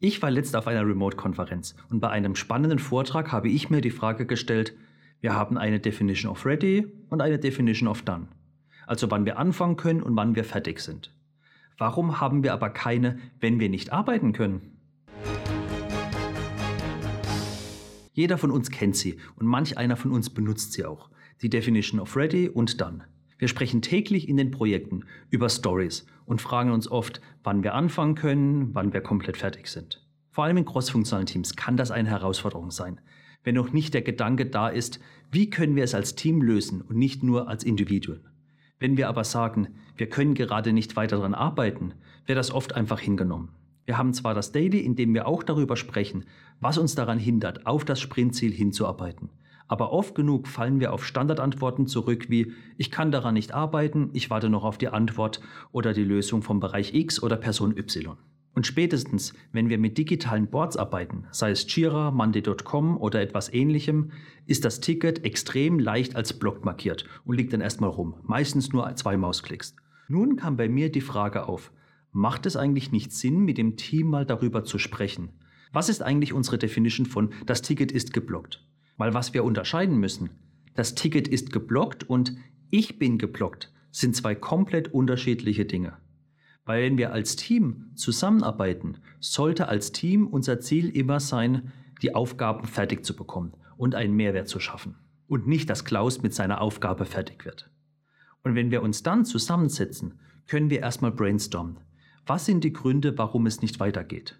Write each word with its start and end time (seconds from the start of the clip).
Ich 0.00 0.22
war 0.22 0.30
letzt 0.30 0.54
auf 0.54 0.68
einer 0.68 0.86
Remote-Konferenz 0.86 1.74
und 1.90 1.98
bei 1.98 2.08
einem 2.08 2.36
spannenden 2.36 2.78
Vortrag 2.78 3.32
habe 3.32 3.48
ich 3.48 3.68
mir 3.68 3.80
die 3.80 3.90
Frage 3.90 4.26
gestellt, 4.26 4.76
wir 5.20 5.34
haben 5.34 5.58
eine 5.58 5.80
Definition 5.80 6.30
of 6.30 6.46
Ready 6.46 6.86
und 7.10 7.20
eine 7.20 7.40
Definition 7.40 7.88
of 7.88 8.02
Done. 8.02 8.28
Also 8.86 9.10
wann 9.10 9.26
wir 9.26 9.38
anfangen 9.38 9.76
können 9.76 10.00
und 10.00 10.14
wann 10.14 10.36
wir 10.36 10.44
fertig 10.44 10.78
sind. 10.78 11.12
Warum 11.78 12.20
haben 12.20 12.44
wir 12.44 12.52
aber 12.52 12.70
keine, 12.70 13.18
wenn 13.40 13.58
wir 13.58 13.68
nicht 13.68 13.92
arbeiten 13.92 14.32
können? 14.32 14.78
Jeder 18.12 18.38
von 18.38 18.52
uns 18.52 18.70
kennt 18.70 18.94
sie 18.94 19.18
und 19.34 19.46
manch 19.46 19.78
einer 19.78 19.96
von 19.96 20.12
uns 20.12 20.30
benutzt 20.30 20.74
sie 20.74 20.84
auch. 20.84 21.10
Die 21.42 21.50
Definition 21.50 21.98
of 21.98 22.14
Ready 22.14 22.48
und 22.48 22.80
Done. 22.80 23.04
Wir 23.38 23.48
sprechen 23.48 23.82
täglich 23.82 24.28
in 24.28 24.36
den 24.36 24.50
Projekten 24.50 25.04
über 25.30 25.48
Stories 25.48 26.06
und 26.26 26.42
fragen 26.42 26.72
uns 26.72 26.90
oft, 26.90 27.20
wann 27.44 27.62
wir 27.62 27.74
anfangen 27.74 28.16
können, 28.16 28.74
wann 28.74 28.92
wir 28.92 29.00
komplett 29.00 29.36
fertig 29.36 29.68
sind. 29.68 30.04
Vor 30.30 30.44
allem 30.44 30.56
in 30.56 30.64
crossfunktionalen 30.64 31.26
Teams 31.26 31.54
kann 31.54 31.76
das 31.76 31.92
eine 31.92 32.10
Herausforderung 32.10 32.70
sein, 32.72 33.00
wenn 33.44 33.54
noch 33.54 33.72
nicht 33.72 33.94
der 33.94 34.02
Gedanke 34.02 34.46
da 34.46 34.68
ist, 34.68 35.00
wie 35.30 35.50
können 35.50 35.76
wir 35.76 35.84
es 35.84 35.94
als 35.94 36.16
Team 36.16 36.42
lösen 36.42 36.82
und 36.82 36.96
nicht 36.96 37.22
nur 37.22 37.48
als 37.48 37.62
Individuen. 37.62 38.26
Wenn 38.80 38.96
wir 38.96 39.08
aber 39.08 39.24
sagen, 39.24 39.68
wir 39.96 40.08
können 40.08 40.34
gerade 40.34 40.72
nicht 40.72 40.96
weiter 40.96 41.16
daran 41.16 41.34
arbeiten, 41.34 41.94
wird 42.26 42.38
das 42.38 42.52
oft 42.52 42.74
einfach 42.74 43.00
hingenommen. 43.00 43.50
Wir 43.84 43.98
haben 43.98 44.12
zwar 44.12 44.34
das 44.34 44.52
Daily, 44.52 44.80
in 44.80 44.96
dem 44.96 45.14
wir 45.14 45.26
auch 45.26 45.42
darüber 45.42 45.76
sprechen, 45.76 46.24
was 46.60 46.76
uns 46.76 46.94
daran 46.94 47.18
hindert, 47.18 47.66
auf 47.66 47.84
das 47.84 48.00
Sprintziel 48.00 48.52
hinzuarbeiten. 48.52 49.30
Aber 49.68 49.92
oft 49.92 50.14
genug 50.14 50.48
fallen 50.48 50.80
wir 50.80 50.92
auf 50.92 51.06
Standardantworten 51.06 51.86
zurück 51.86 52.30
wie 52.30 52.52
ich 52.78 52.90
kann 52.90 53.12
daran 53.12 53.34
nicht 53.34 53.52
arbeiten, 53.52 54.10
ich 54.14 54.30
warte 54.30 54.48
noch 54.48 54.64
auf 54.64 54.78
die 54.78 54.88
Antwort 54.88 55.40
oder 55.72 55.92
die 55.92 56.04
Lösung 56.04 56.42
vom 56.42 56.58
Bereich 56.58 56.94
X 56.94 57.22
oder 57.22 57.36
Person 57.36 57.76
Y. 57.76 58.16
Und 58.54 58.66
spätestens, 58.66 59.34
wenn 59.52 59.68
wir 59.68 59.78
mit 59.78 59.98
digitalen 59.98 60.48
Boards 60.48 60.76
arbeiten, 60.76 61.26
sei 61.30 61.50
es 61.50 61.72
Jira, 61.72 62.10
Monday.com 62.10 62.96
oder 62.96 63.20
etwas 63.20 63.52
ähnlichem, 63.52 64.10
ist 64.46 64.64
das 64.64 64.80
Ticket 64.80 65.24
extrem 65.24 65.78
leicht 65.78 66.16
als 66.16 66.32
Block 66.32 66.64
markiert 66.64 67.04
und 67.24 67.36
liegt 67.36 67.52
dann 67.52 67.60
erstmal 67.60 67.90
rum, 67.90 68.16
meistens 68.24 68.72
nur 68.72 68.92
zwei 68.96 69.16
Mausklicks. 69.16 69.76
Nun 70.08 70.36
kam 70.36 70.56
bei 70.56 70.68
mir 70.68 70.90
die 70.90 71.02
Frage 71.02 71.46
auf, 71.46 71.70
macht 72.10 72.46
es 72.46 72.56
eigentlich 72.56 72.90
nicht 72.90 73.12
Sinn, 73.12 73.44
mit 73.44 73.58
dem 73.58 73.76
Team 73.76 74.08
mal 74.08 74.26
darüber 74.26 74.64
zu 74.64 74.78
sprechen? 74.78 75.28
Was 75.72 75.88
ist 75.88 76.02
eigentlich 76.02 76.32
unsere 76.32 76.58
Definition 76.58 77.06
von 77.06 77.30
das 77.46 77.62
Ticket 77.62 77.92
ist 77.92 78.12
geblockt? 78.12 78.66
Weil 78.98 79.14
was 79.14 79.32
wir 79.32 79.44
unterscheiden 79.44 79.96
müssen, 79.96 80.30
das 80.74 80.94
Ticket 80.94 81.26
ist 81.26 81.50
geblockt 81.52 82.04
und 82.04 82.36
ich 82.70 82.98
bin 82.98 83.16
geblockt, 83.16 83.72
sind 83.90 84.14
zwei 84.14 84.34
komplett 84.34 84.92
unterschiedliche 84.92 85.64
Dinge. 85.64 85.96
Weil 86.66 86.82
wenn 86.82 86.98
wir 86.98 87.12
als 87.12 87.36
Team 87.36 87.92
zusammenarbeiten, 87.94 88.98
sollte 89.20 89.68
als 89.68 89.92
Team 89.92 90.26
unser 90.26 90.60
Ziel 90.60 90.90
immer 90.90 91.18
sein, 91.18 91.72
die 92.02 92.14
Aufgaben 92.14 92.66
fertig 92.66 93.06
zu 93.06 93.16
bekommen 93.16 93.54
und 93.78 93.94
einen 93.94 94.14
Mehrwert 94.14 94.48
zu 94.48 94.60
schaffen. 94.60 94.96
Und 95.26 95.46
nicht, 95.46 95.70
dass 95.70 95.84
Klaus 95.84 96.22
mit 96.22 96.34
seiner 96.34 96.60
Aufgabe 96.60 97.06
fertig 97.06 97.44
wird. 97.44 97.70
Und 98.42 98.54
wenn 98.54 98.70
wir 98.70 98.82
uns 98.82 99.02
dann 99.02 99.24
zusammensetzen, 99.24 100.20
können 100.46 100.70
wir 100.70 100.80
erstmal 100.80 101.12
brainstormen. 101.12 101.78
Was 102.26 102.46
sind 102.46 102.64
die 102.64 102.72
Gründe, 102.72 103.16
warum 103.16 103.46
es 103.46 103.62
nicht 103.62 103.80
weitergeht? 103.80 104.38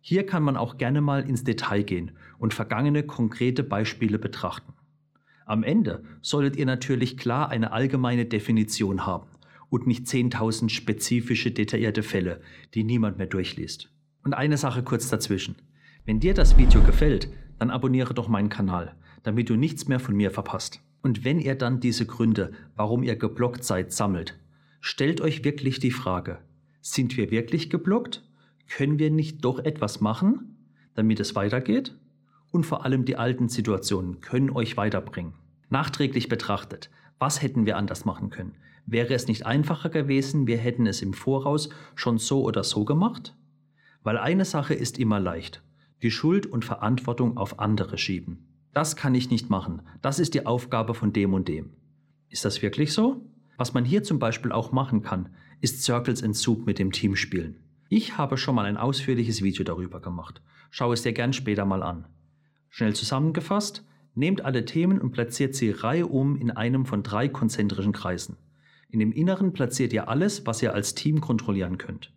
Hier 0.00 0.24
kann 0.24 0.42
man 0.42 0.56
auch 0.56 0.78
gerne 0.78 1.00
mal 1.00 1.28
ins 1.28 1.44
Detail 1.44 1.82
gehen 1.82 2.12
und 2.38 2.54
vergangene 2.54 3.02
konkrete 3.02 3.62
Beispiele 3.62 4.18
betrachten. 4.18 4.72
Am 5.44 5.62
Ende 5.62 6.04
solltet 6.22 6.56
ihr 6.56 6.66
natürlich 6.66 7.16
klar 7.16 7.50
eine 7.50 7.72
allgemeine 7.72 8.24
Definition 8.24 9.04
haben 9.04 9.26
und 9.68 9.86
nicht 9.86 10.06
10.000 10.06 10.68
spezifische 10.68 11.50
detaillierte 11.50 12.02
Fälle, 12.02 12.40
die 12.74 12.84
niemand 12.84 13.18
mehr 13.18 13.26
durchliest. 13.26 13.90
Und 14.22 14.34
eine 14.34 14.56
Sache 14.56 14.82
kurz 14.82 15.08
dazwischen. 15.08 15.56
Wenn 16.04 16.20
dir 16.20 16.34
das 16.34 16.56
Video 16.56 16.82
gefällt, 16.82 17.28
dann 17.58 17.70
abonniere 17.70 18.14
doch 18.14 18.28
meinen 18.28 18.48
Kanal, 18.48 18.94
damit 19.22 19.50
du 19.50 19.56
nichts 19.56 19.86
mehr 19.86 20.00
von 20.00 20.16
mir 20.16 20.30
verpasst. 20.30 20.80
Und 21.02 21.24
wenn 21.24 21.40
ihr 21.40 21.54
dann 21.54 21.80
diese 21.80 22.06
Gründe, 22.06 22.52
warum 22.74 23.02
ihr 23.02 23.16
geblockt 23.16 23.64
seid, 23.64 23.92
sammelt, 23.92 24.38
stellt 24.80 25.20
euch 25.20 25.44
wirklich 25.44 25.78
die 25.78 25.90
Frage, 25.90 26.38
sind 26.80 27.16
wir 27.16 27.30
wirklich 27.30 27.70
geblockt 27.70 28.22
können 28.70 28.98
wir 28.98 29.10
nicht 29.10 29.44
doch 29.44 29.58
etwas 29.58 30.00
machen, 30.00 30.56
damit 30.94 31.20
es 31.20 31.34
weitergeht? 31.34 31.94
Und 32.52 32.64
vor 32.64 32.84
allem 32.84 33.04
die 33.04 33.16
alten 33.16 33.48
Situationen 33.48 34.20
können 34.20 34.50
euch 34.50 34.76
weiterbringen. 34.76 35.34
Nachträglich 35.68 36.28
betrachtet, 36.28 36.90
was 37.18 37.42
hätten 37.42 37.66
wir 37.66 37.76
anders 37.76 38.04
machen 38.04 38.30
können? 38.30 38.56
Wäre 38.86 39.14
es 39.14 39.28
nicht 39.28 39.44
einfacher 39.44 39.90
gewesen, 39.90 40.46
wir 40.46 40.56
hätten 40.56 40.86
es 40.86 41.02
im 41.02 41.12
Voraus 41.12 41.68
schon 41.94 42.18
so 42.18 42.42
oder 42.42 42.64
so 42.64 42.84
gemacht? 42.84 43.36
Weil 44.02 44.18
eine 44.18 44.44
Sache 44.44 44.74
ist 44.74 44.98
immer 44.98 45.20
leicht, 45.20 45.62
die 46.02 46.10
Schuld 46.10 46.46
und 46.46 46.64
Verantwortung 46.64 47.36
auf 47.36 47.58
andere 47.58 47.98
schieben. 47.98 48.48
Das 48.72 48.96
kann 48.96 49.14
ich 49.14 49.30
nicht 49.30 49.50
machen, 49.50 49.82
das 50.00 50.18
ist 50.18 50.34
die 50.34 50.46
Aufgabe 50.46 50.94
von 50.94 51.12
dem 51.12 51.34
und 51.34 51.48
dem. 51.48 51.70
Ist 52.30 52.44
das 52.44 52.62
wirklich 52.62 52.92
so? 52.92 53.24
Was 53.58 53.74
man 53.74 53.84
hier 53.84 54.02
zum 54.02 54.18
Beispiel 54.18 54.52
auch 54.52 54.72
machen 54.72 55.02
kann, 55.02 55.28
ist 55.60 55.82
Circles 55.82 56.22
in 56.22 56.32
Soup 56.32 56.66
mit 56.66 56.78
dem 56.78 56.92
Team 56.92 57.14
spielen. 57.14 57.56
Ich 57.92 58.16
habe 58.16 58.36
schon 58.36 58.54
mal 58.54 58.66
ein 58.66 58.76
ausführliches 58.76 59.42
Video 59.42 59.64
darüber 59.64 59.98
gemacht. 59.98 60.40
Schau 60.70 60.92
es 60.92 61.02
dir 61.02 61.12
gern 61.12 61.32
später 61.32 61.64
mal 61.64 61.82
an. 61.82 62.06
Schnell 62.68 62.94
zusammengefasst, 62.94 63.84
nehmt 64.14 64.44
alle 64.44 64.64
Themen 64.64 65.00
und 65.00 65.10
platziert 65.10 65.56
sie 65.56 65.72
reihum 65.72 66.36
in 66.36 66.52
einem 66.52 66.86
von 66.86 67.02
drei 67.02 67.26
konzentrischen 67.28 67.90
Kreisen. 67.90 68.36
In 68.90 69.00
dem 69.00 69.10
inneren 69.10 69.52
platziert 69.52 69.92
ihr 69.92 70.08
alles, 70.08 70.46
was 70.46 70.62
ihr 70.62 70.72
als 70.72 70.94
Team 70.94 71.20
kontrollieren 71.20 71.78
könnt. 71.78 72.12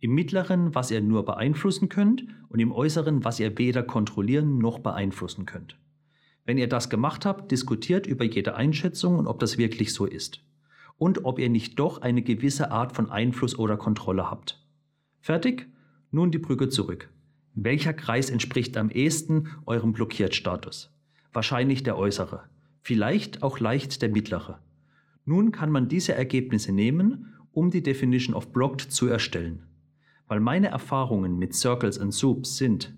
Im 0.00 0.12
mittleren, 0.12 0.74
was 0.74 0.90
ihr 0.90 1.00
nur 1.00 1.24
beeinflussen 1.24 1.88
könnt 1.88 2.24
und 2.48 2.58
im 2.58 2.72
äußeren, 2.72 3.24
was 3.24 3.38
ihr 3.38 3.56
weder 3.58 3.84
kontrollieren 3.84 4.58
noch 4.58 4.80
beeinflussen 4.80 5.46
könnt. 5.46 5.78
Wenn 6.44 6.58
ihr 6.58 6.68
das 6.68 6.90
gemacht 6.90 7.26
habt, 7.26 7.52
diskutiert 7.52 8.08
über 8.08 8.24
jede 8.24 8.56
Einschätzung 8.56 9.20
und 9.20 9.28
ob 9.28 9.38
das 9.38 9.56
wirklich 9.56 9.94
so 9.94 10.04
ist. 10.04 10.40
Und 10.98 11.24
ob 11.24 11.38
ihr 11.38 11.48
nicht 11.48 11.78
doch 11.78 12.02
eine 12.02 12.22
gewisse 12.22 12.72
Art 12.72 12.96
von 12.96 13.08
Einfluss 13.08 13.56
oder 13.56 13.76
Kontrolle 13.76 14.28
habt. 14.28 14.61
Fertig? 15.22 15.68
Nun 16.10 16.32
die 16.32 16.38
Brücke 16.38 16.68
zurück. 16.68 17.08
Welcher 17.54 17.92
Kreis 17.92 18.28
entspricht 18.28 18.76
am 18.76 18.90
ehesten 18.90 19.50
eurem 19.66 19.92
Blockiertstatus? 19.92 20.92
Wahrscheinlich 21.32 21.84
der 21.84 21.96
äußere, 21.96 22.42
vielleicht 22.80 23.44
auch 23.44 23.60
leicht 23.60 24.02
der 24.02 24.08
mittlere. 24.08 24.58
Nun 25.24 25.52
kann 25.52 25.70
man 25.70 25.88
diese 25.88 26.12
Ergebnisse 26.12 26.72
nehmen, 26.72 27.34
um 27.52 27.70
die 27.70 27.84
Definition 27.84 28.34
of 28.34 28.52
Blocked 28.52 28.80
zu 28.80 29.06
erstellen. 29.06 29.62
Weil 30.26 30.40
meine 30.40 30.68
Erfahrungen 30.68 31.38
mit 31.38 31.54
Circles 31.54 32.00
and 32.00 32.12
Soups 32.12 32.56
sind, 32.56 32.92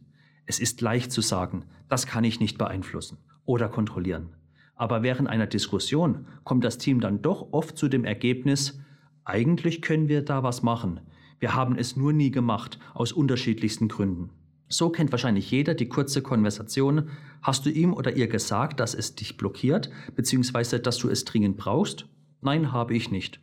es 0.46 0.60
ist 0.60 0.80
leicht 0.80 1.12
zu 1.12 1.20
sagen, 1.20 1.66
das 1.90 2.06
kann 2.06 2.24
ich 2.24 2.40
nicht 2.40 2.56
beeinflussen 2.56 3.18
oder 3.44 3.68
kontrollieren. 3.68 4.30
Aber 4.76 5.02
während 5.02 5.28
einer 5.28 5.46
Diskussion 5.46 6.26
kommt 6.42 6.64
das 6.64 6.78
Team 6.78 7.00
dann 7.00 7.20
doch 7.20 7.52
oft 7.52 7.76
zu 7.76 7.88
dem 7.88 8.06
Ergebnis, 8.06 8.80
eigentlich 9.24 9.82
können 9.82 10.08
wir 10.08 10.22
da 10.22 10.42
was 10.42 10.62
machen, 10.62 11.00
wir 11.38 11.54
haben 11.54 11.76
es 11.76 11.96
nur 11.96 12.12
nie 12.12 12.30
gemacht, 12.30 12.78
aus 12.94 13.12
unterschiedlichsten 13.12 13.88
Gründen. 13.88 14.30
So 14.68 14.90
kennt 14.90 15.12
wahrscheinlich 15.12 15.50
jeder 15.50 15.74
die 15.74 15.88
kurze 15.88 16.22
Konversation. 16.22 17.10
Hast 17.42 17.66
du 17.66 17.70
ihm 17.70 17.92
oder 17.92 18.16
ihr 18.16 18.28
gesagt, 18.28 18.80
dass 18.80 18.94
es 18.94 19.14
dich 19.14 19.36
blockiert, 19.36 19.90
beziehungsweise 20.14 20.80
dass 20.80 20.98
du 20.98 21.08
es 21.08 21.24
dringend 21.24 21.56
brauchst? 21.56 22.06
Nein, 22.40 22.72
habe 22.72 22.94
ich 22.94 23.10
nicht. 23.10 23.40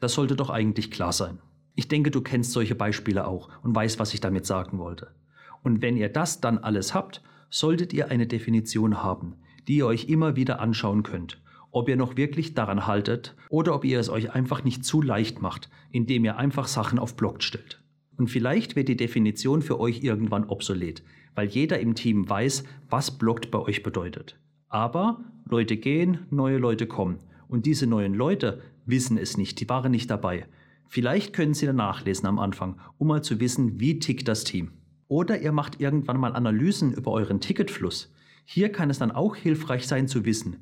Das 0.00 0.14
sollte 0.14 0.36
doch 0.36 0.50
eigentlich 0.50 0.90
klar 0.90 1.12
sein. 1.12 1.38
Ich 1.74 1.88
denke, 1.88 2.10
du 2.10 2.20
kennst 2.20 2.52
solche 2.52 2.74
Beispiele 2.74 3.26
auch 3.26 3.48
und 3.62 3.74
weißt, 3.74 3.98
was 3.98 4.12
ich 4.14 4.20
damit 4.20 4.46
sagen 4.46 4.78
wollte. 4.78 5.14
Und 5.62 5.82
wenn 5.82 5.96
ihr 5.96 6.08
das 6.08 6.40
dann 6.40 6.58
alles 6.58 6.94
habt, 6.94 7.22
solltet 7.50 7.92
ihr 7.92 8.10
eine 8.10 8.26
Definition 8.26 9.02
haben, 9.02 9.36
die 9.68 9.76
ihr 9.76 9.86
euch 9.86 10.08
immer 10.08 10.36
wieder 10.36 10.60
anschauen 10.60 11.02
könnt 11.02 11.40
ob 11.76 11.90
ihr 11.90 11.96
noch 11.96 12.16
wirklich 12.16 12.54
daran 12.54 12.86
haltet 12.86 13.36
oder 13.50 13.74
ob 13.74 13.84
ihr 13.84 14.00
es 14.00 14.08
euch 14.08 14.32
einfach 14.32 14.64
nicht 14.64 14.82
zu 14.82 15.02
leicht 15.02 15.42
macht, 15.42 15.68
indem 15.92 16.24
ihr 16.24 16.38
einfach 16.38 16.68
Sachen 16.68 16.98
auf 16.98 17.16
Block 17.16 17.42
stellt. 17.42 17.82
Und 18.16 18.28
vielleicht 18.28 18.76
wird 18.76 18.88
die 18.88 18.96
Definition 18.96 19.60
für 19.60 19.78
euch 19.78 20.02
irgendwann 20.02 20.44
obsolet, 20.44 21.02
weil 21.34 21.48
jeder 21.48 21.78
im 21.78 21.94
Team 21.94 22.30
weiß, 22.30 22.64
was 22.88 23.18
blockt 23.18 23.50
bei 23.50 23.58
euch 23.58 23.82
bedeutet. 23.82 24.40
Aber 24.68 25.20
Leute 25.46 25.76
gehen, 25.76 26.20
neue 26.30 26.56
Leute 26.56 26.86
kommen. 26.86 27.18
Und 27.46 27.66
diese 27.66 27.86
neuen 27.86 28.14
Leute 28.14 28.62
wissen 28.86 29.18
es 29.18 29.36
nicht, 29.36 29.60
die 29.60 29.68
waren 29.68 29.92
nicht 29.92 30.10
dabei. 30.10 30.46
Vielleicht 30.86 31.34
können 31.34 31.52
sie 31.52 31.66
dann 31.66 31.76
nachlesen 31.76 32.26
am 32.26 32.38
Anfang, 32.38 32.80
um 32.96 33.08
mal 33.08 33.22
zu 33.22 33.38
wissen, 33.38 33.78
wie 33.78 33.98
tickt 33.98 34.28
das 34.28 34.44
Team. 34.44 34.70
Oder 35.08 35.42
ihr 35.42 35.52
macht 35.52 35.78
irgendwann 35.78 36.18
mal 36.18 36.34
Analysen 36.34 36.94
über 36.94 37.10
euren 37.10 37.42
Ticketfluss. 37.42 38.14
Hier 38.46 38.72
kann 38.72 38.88
es 38.88 38.98
dann 38.98 39.12
auch 39.12 39.36
hilfreich 39.36 39.86
sein 39.86 40.08
zu 40.08 40.24
wissen, 40.24 40.56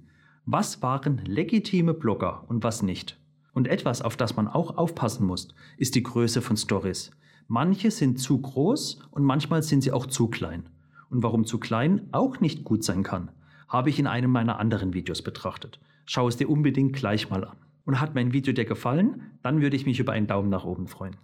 was 0.47 0.83
waren 0.83 1.19
legitime 1.25 1.95
Blogger 1.95 2.45
und 2.49 2.63
was 2.63 2.83
nicht? 2.83 3.19
Und 3.55 3.67
etwas, 3.67 4.03
auf 4.03 4.17
das 4.17 4.37
man 4.37 4.47
auch 4.47 4.77
aufpassen 4.77 5.27
muss, 5.27 5.49
ist 5.79 5.95
die 5.95 6.03
Größe 6.03 6.43
von 6.43 6.59
Stories. 6.59 7.13
Manche 7.49 7.91
sind 7.91 8.19
zu 8.19 8.41
groß 8.41 9.01
und 9.11 9.25
manchmal 9.25 9.63
sind 9.63 9.83
sie 9.83 9.93
auch 9.93 10.07
zu 10.07 10.29
klein. 10.29 10.69
Und 11.09 11.23
warum 11.23 11.47
zu 11.47 11.59
klein 11.59 12.09
auch 12.13 12.41
nicht 12.41 12.65
gut 12.65 12.85
sein 12.85 13.03
kann, 13.03 13.31
habe 13.69 13.89
ich 13.89 13.99
in 13.99 14.07
einem 14.07 14.31
meiner 14.31 14.59
anderen 14.59 14.93
Videos 14.93 15.23
betrachtet. 15.23 15.81
Schau 16.05 16.29
es 16.29 16.37
dir 16.37 16.51
unbedingt 16.51 16.95
gleich 16.95 17.31
mal 17.31 17.45
an. 17.45 17.57
Und 17.87 18.01
hat 18.01 18.15
mein 18.15 18.33
Video 18.33 18.53
dir 18.53 18.65
gefallen, 18.65 19.23
dann 19.43 19.63
würde 19.63 19.77
ich 19.77 19.87
mich 19.87 19.99
über 19.99 20.13
einen 20.13 20.27
Daumen 20.27 20.51
nach 20.51 20.65
oben 20.65 20.89
freuen. 20.89 21.17